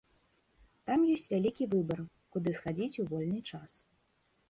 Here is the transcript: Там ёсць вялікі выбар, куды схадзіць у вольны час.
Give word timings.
Там 0.91 1.03
ёсць 1.17 1.27
вялікі 1.35 1.69
выбар, 1.75 2.03
куды 2.37 2.57
схадзіць 2.61 2.99
у 3.07 3.09
вольны 3.15 3.41
час. 3.51 3.71